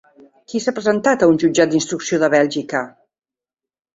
[0.51, 2.81] Qui s'ha presentat a un jutjat d'instrucció de Bèlgica?